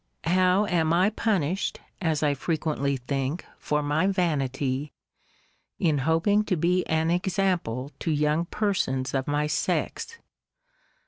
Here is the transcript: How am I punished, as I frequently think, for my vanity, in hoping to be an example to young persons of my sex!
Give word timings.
How 0.23 0.65
am 0.65 0.93
I 0.93 1.11
punished, 1.11 1.79
as 2.01 2.23
I 2.23 2.33
frequently 2.33 2.97
think, 2.97 3.45
for 3.59 3.83
my 3.83 4.07
vanity, 4.07 4.93
in 5.77 5.99
hoping 5.99 6.43
to 6.45 6.55
be 6.57 6.83
an 6.87 7.11
example 7.11 7.91
to 7.99 8.09
young 8.09 8.45
persons 8.45 9.13
of 9.13 9.27
my 9.27 9.45
sex! 9.45 10.17